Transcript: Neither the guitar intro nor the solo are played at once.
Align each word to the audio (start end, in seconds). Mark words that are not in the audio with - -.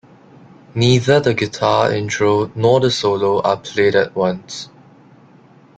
Neither 0.73 1.19
the 1.19 1.35
guitar 1.35 1.93
intro 1.93 2.51
nor 2.55 2.79
the 2.79 2.89
solo 2.89 3.39
are 3.41 3.57
played 3.57 3.93
at 3.93 4.15
once. 4.15 4.67